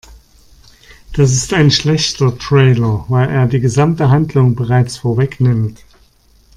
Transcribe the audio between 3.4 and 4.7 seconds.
die gesamte Handlung